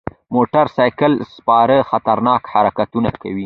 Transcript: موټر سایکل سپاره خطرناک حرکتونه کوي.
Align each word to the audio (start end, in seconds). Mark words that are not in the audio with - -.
موټر 0.33 0.65
سایکل 0.77 1.13
سپاره 1.35 1.75
خطرناک 1.89 2.41
حرکتونه 2.53 3.09
کوي. 3.21 3.39